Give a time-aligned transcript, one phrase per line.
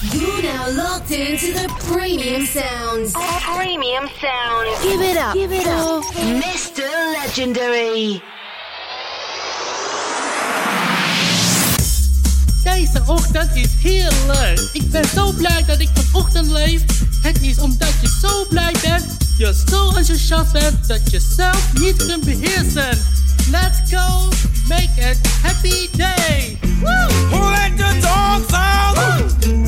[0.00, 3.12] You now locked into the premium sounds.
[3.56, 4.82] Premium sounds.
[4.82, 5.34] Give it up.
[5.34, 6.04] Give it up.
[6.14, 6.86] Mr.
[7.12, 8.22] Legendary.
[12.64, 14.68] Deze ochtend is heel leuk.
[14.72, 16.82] Ik ben zo blij dat ik vanochtend leef.
[17.22, 22.06] Het is omdat je zo blij bent, je zo enthousiast bent, dat je zelf niet
[22.06, 22.98] kunt beheersen.
[23.50, 24.28] Let's go,
[24.68, 26.58] make it happy day.
[26.80, 27.50] Woo!
[27.50, 29.46] Let the dogs out.
[29.46, 29.67] Woo!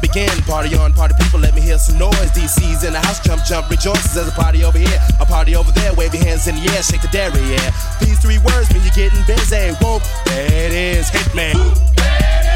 [0.00, 0.30] begin.
[0.42, 2.30] Party on, party people, let me hear some noise.
[2.32, 4.14] DC's in the house, jump, jump, rejoices.
[4.14, 5.94] There's a party over here, a party over there.
[5.94, 7.72] Wave your hands in the air, shake the dairy, yeah.
[8.00, 9.72] These three words mean you're getting busy.
[9.80, 11.54] Whoa, that is Hitman.
[11.96, 12.55] That is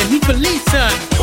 [0.00, 1.17] and he police son?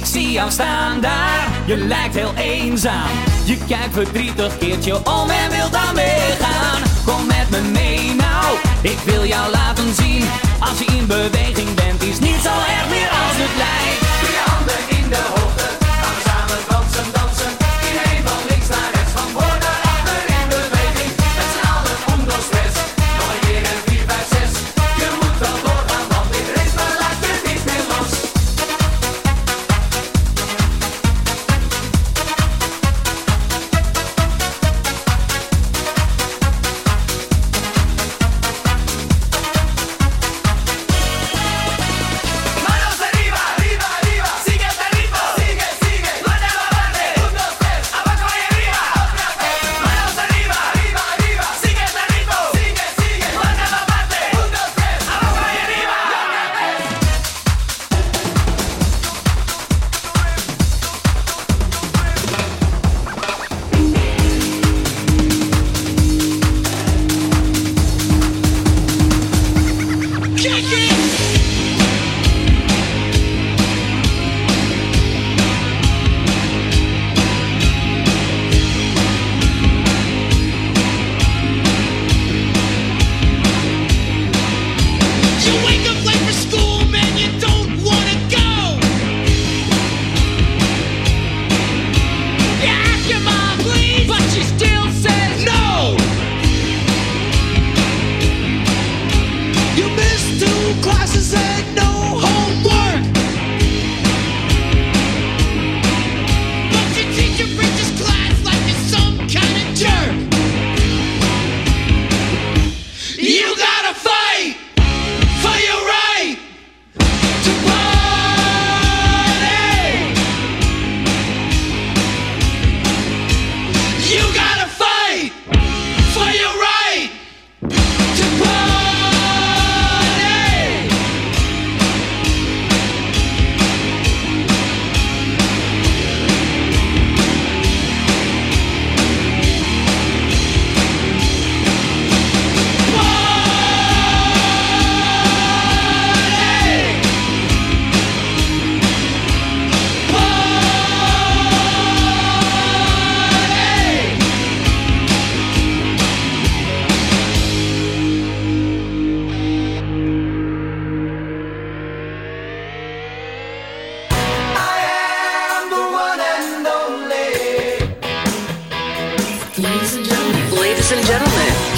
[0.00, 1.48] ik zie jou staan daar.
[1.66, 3.10] Je lijkt heel eenzaam.
[3.44, 6.82] Je kijkt verdrietig keertje om en wilt dan meegaan.
[7.04, 10.24] Kom met me mee nou, ik wil jou laten zien.
[10.60, 14.00] Als je in beweging bent, is niet zo erg meer als het lijkt.
[14.00, 15.59] De handen in de hoogte.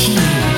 [0.03, 0.52] 是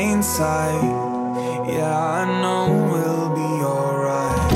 [0.00, 0.82] plain sight.
[1.68, 4.52] Yeah, I know we'll be alright.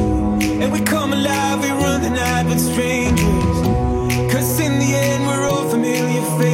[0.63, 3.59] And we come alive, we run the night with strangers.
[4.33, 6.54] Cause in the end, we're all familiar faces.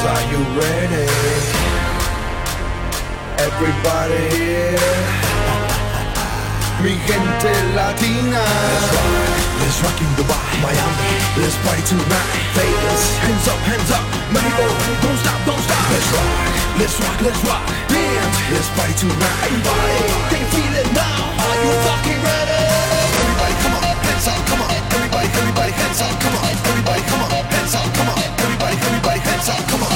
[0.00, 1.06] Ladies, are you ready?
[3.36, 4.78] Everybody here.
[6.80, 8.40] Mi gente latina.
[8.40, 9.12] Let's rock,
[9.60, 11.12] let's rock in Dubai, Miami.
[11.36, 13.02] Let's party tonight, Vegas.
[13.20, 14.64] Hands up, hands up, Mexico.
[15.04, 15.84] Don't stop, don't stop.
[15.92, 16.32] Let's rock,
[16.80, 17.62] let's rock, let's rock.
[17.92, 20.00] Dance, let's party tonight, everybody.
[20.32, 21.44] Can feel it now?
[21.44, 22.60] Are you fucking ready?
[23.20, 24.70] Everybody, come on, hands up, come on.
[24.96, 26.48] Everybody, everybody, hands up, come on.
[26.48, 28.16] Everybody, come on, hands up, come on.
[28.40, 29.89] Everybody, everybody, hands up, come on.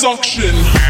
[0.00, 0.89] Seduction.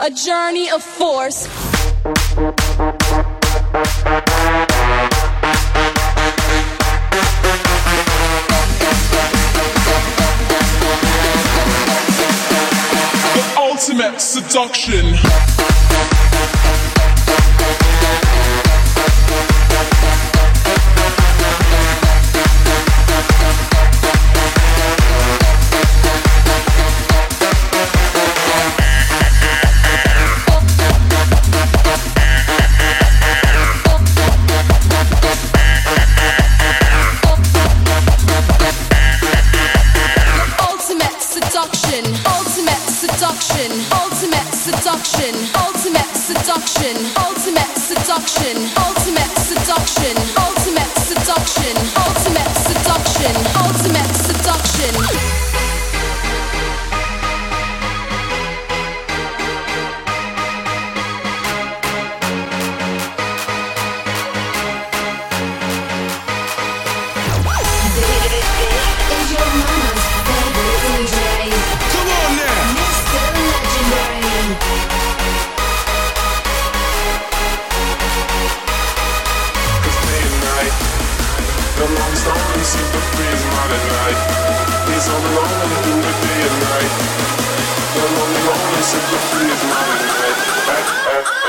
[0.00, 1.46] A journey of force.
[13.34, 15.14] The ultimate seduction.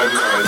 [0.08, 0.45] I, I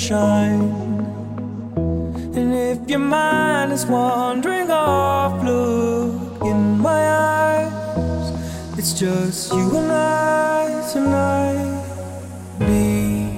[0.00, 0.72] shine.
[2.34, 8.32] And if your mind is wandering off, look in my eyes.
[8.78, 11.84] It's just you and I tonight.
[12.60, 13.36] Be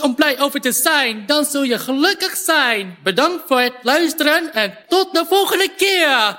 [0.01, 1.27] Om blij over te zijn.
[1.27, 2.97] Dan zul je gelukkig zijn.
[3.03, 6.39] Bedankt voor het luisteren en tot de volgende keer.